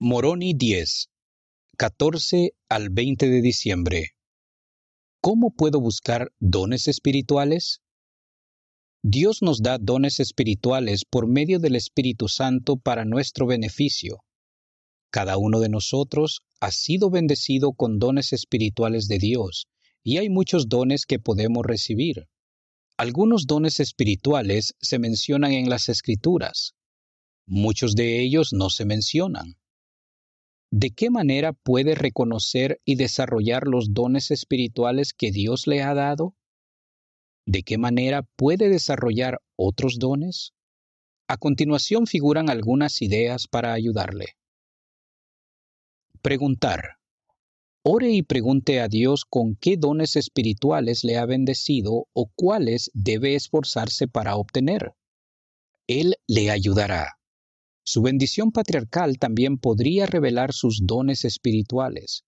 Moroni 0.00 0.54
10, 0.54 1.08
14 1.76 2.52
al 2.68 2.88
20 2.90 3.28
de 3.28 3.42
diciembre. 3.42 4.10
¿Cómo 5.20 5.50
puedo 5.50 5.80
buscar 5.80 6.30
dones 6.38 6.86
espirituales? 6.86 7.80
Dios 9.02 9.42
nos 9.42 9.60
da 9.60 9.76
dones 9.76 10.20
espirituales 10.20 11.04
por 11.04 11.26
medio 11.26 11.58
del 11.58 11.74
Espíritu 11.74 12.28
Santo 12.28 12.76
para 12.76 13.04
nuestro 13.04 13.48
beneficio. 13.48 14.18
Cada 15.10 15.36
uno 15.36 15.58
de 15.58 15.68
nosotros 15.68 16.42
ha 16.60 16.70
sido 16.70 17.10
bendecido 17.10 17.72
con 17.72 17.98
dones 17.98 18.32
espirituales 18.32 19.08
de 19.08 19.18
Dios, 19.18 19.66
y 20.04 20.18
hay 20.18 20.28
muchos 20.28 20.68
dones 20.68 21.06
que 21.06 21.18
podemos 21.18 21.66
recibir. 21.66 22.28
Algunos 22.96 23.48
dones 23.48 23.80
espirituales 23.80 24.76
se 24.80 25.00
mencionan 25.00 25.50
en 25.54 25.68
las 25.68 25.88
Escrituras. 25.88 26.74
Muchos 27.46 27.96
de 27.96 28.22
ellos 28.22 28.52
no 28.52 28.70
se 28.70 28.84
mencionan. 28.84 29.56
¿De 30.70 30.90
qué 30.90 31.08
manera 31.10 31.54
puede 31.54 31.94
reconocer 31.94 32.80
y 32.84 32.96
desarrollar 32.96 33.66
los 33.66 33.94
dones 33.94 34.30
espirituales 34.30 35.14
que 35.14 35.30
Dios 35.30 35.66
le 35.66 35.82
ha 35.82 35.94
dado? 35.94 36.34
¿De 37.46 37.62
qué 37.62 37.78
manera 37.78 38.22
puede 38.36 38.68
desarrollar 38.68 39.40
otros 39.56 39.98
dones? 39.98 40.52
A 41.26 41.38
continuación 41.38 42.06
figuran 42.06 42.50
algunas 42.50 43.00
ideas 43.00 43.48
para 43.48 43.72
ayudarle. 43.72 44.36
Preguntar. 46.20 46.98
Ore 47.82 48.10
y 48.10 48.22
pregunte 48.22 48.80
a 48.80 48.88
Dios 48.88 49.24
con 49.24 49.56
qué 49.56 49.78
dones 49.78 50.16
espirituales 50.16 51.04
le 51.04 51.16
ha 51.16 51.24
bendecido 51.24 52.08
o 52.12 52.30
cuáles 52.34 52.90
debe 52.92 53.34
esforzarse 53.34 54.08
para 54.08 54.36
obtener. 54.36 54.92
Él 55.86 56.16
le 56.26 56.50
ayudará. 56.50 57.17
Su 57.90 58.02
bendición 58.02 58.52
patriarcal 58.52 59.16
también 59.18 59.56
podría 59.56 60.04
revelar 60.04 60.52
sus 60.52 60.80
dones 60.84 61.24
espirituales. 61.24 62.22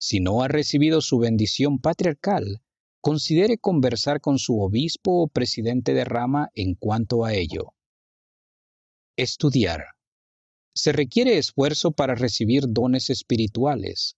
Si 0.00 0.18
no 0.18 0.42
ha 0.42 0.48
recibido 0.48 1.00
su 1.00 1.18
bendición 1.18 1.78
patriarcal, 1.78 2.60
considere 3.00 3.56
conversar 3.56 4.20
con 4.20 4.40
su 4.40 4.58
obispo 4.60 5.22
o 5.22 5.28
presidente 5.28 5.94
de 5.94 6.04
rama 6.04 6.50
en 6.54 6.74
cuanto 6.74 7.24
a 7.24 7.34
ello. 7.34 7.72
Estudiar. 9.16 9.84
Se 10.74 10.90
requiere 10.90 11.38
esfuerzo 11.38 11.92
para 11.92 12.16
recibir 12.16 12.64
dones 12.66 13.08
espirituales. 13.08 14.16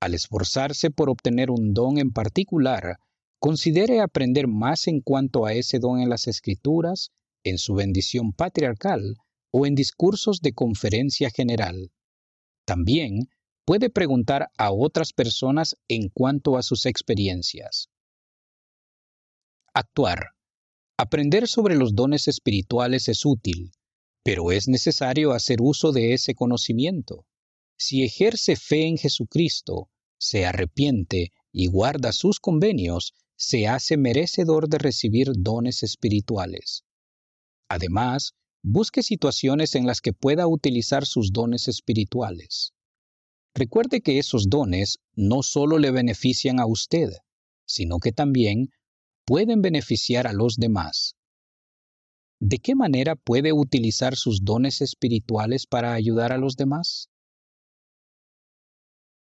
Al 0.00 0.14
esforzarse 0.14 0.90
por 0.90 1.10
obtener 1.10 1.50
un 1.50 1.74
don 1.74 1.98
en 1.98 2.10
particular, 2.10 2.96
considere 3.38 4.00
aprender 4.00 4.48
más 4.48 4.88
en 4.88 5.02
cuanto 5.02 5.44
a 5.44 5.52
ese 5.52 5.78
don 5.78 6.00
en 6.00 6.08
las 6.08 6.26
escrituras, 6.26 7.10
en 7.44 7.58
su 7.58 7.74
bendición 7.74 8.32
patriarcal 8.32 9.18
o 9.52 9.66
en 9.66 9.76
discursos 9.76 10.40
de 10.40 10.52
conferencia 10.52 11.30
general. 11.30 11.92
También 12.64 13.28
puede 13.64 13.90
preguntar 13.90 14.48
a 14.58 14.72
otras 14.72 15.12
personas 15.12 15.76
en 15.88 16.08
cuanto 16.08 16.56
a 16.56 16.62
sus 16.62 16.86
experiencias. 16.86 17.88
Actuar. 19.74 20.30
Aprender 20.98 21.48
sobre 21.48 21.76
los 21.76 21.94
dones 21.94 22.28
espirituales 22.28 23.08
es 23.08 23.24
útil, 23.24 23.72
pero 24.22 24.52
es 24.52 24.68
necesario 24.68 25.32
hacer 25.32 25.58
uso 25.60 25.92
de 25.92 26.14
ese 26.14 26.34
conocimiento. 26.34 27.26
Si 27.76 28.04
ejerce 28.04 28.56
fe 28.56 28.86
en 28.86 28.96
Jesucristo, 28.96 29.90
se 30.18 30.46
arrepiente 30.46 31.32
y 31.50 31.66
guarda 31.66 32.12
sus 32.12 32.38
convenios, 32.38 33.12
se 33.36 33.66
hace 33.66 33.96
merecedor 33.96 34.68
de 34.68 34.78
recibir 34.78 35.32
dones 35.34 35.82
espirituales. 35.82 36.84
Además, 37.68 38.34
busque 38.62 39.02
situaciones 39.02 39.74
en 39.74 39.86
las 39.86 40.00
que 40.00 40.12
pueda 40.12 40.46
utilizar 40.46 41.04
sus 41.04 41.32
dones 41.32 41.68
espirituales. 41.68 42.72
Recuerde 43.54 44.00
que 44.00 44.18
esos 44.18 44.48
dones 44.48 44.98
no 45.14 45.42
solo 45.42 45.78
le 45.78 45.90
benefician 45.90 46.58
a 46.58 46.66
usted, 46.66 47.10
sino 47.66 47.98
que 47.98 48.12
también 48.12 48.70
pueden 49.24 49.60
beneficiar 49.62 50.26
a 50.26 50.32
los 50.32 50.56
demás. 50.56 51.16
¿De 52.40 52.58
qué 52.58 52.74
manera 52.74 53.14
puede 53.14 53.52
utilizar 53.52 54.16
sus 54.16 54.44
dones 54.44 54.80
espirituales 54.80 55.66
para 55.66 55.92
ayudar 55.92 56.32
a 56.32 56.38
los 56.38 56.56
demás? 56.56 57.11